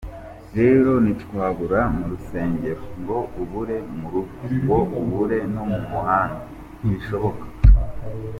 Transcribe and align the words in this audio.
Rero 0.57 0.91
ntiwabura 1.03 1.79
mu 1.95 2.03
rusengero, 2.11 2.83
ngo 3.01 3.17
ubure 3.41 3.77
mu 3.97 4.07
rugo, 4.13 4.31
ngo 4.57 4.77
ubure 4.99 5.37
no 5.53 5.63
mu 5.71 5.79
muhanda, 5.89 6.41
ntibishoboka. 6.77 7.45